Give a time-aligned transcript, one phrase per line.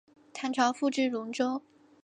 [0.33, 1.61] 唐朝复置龙州。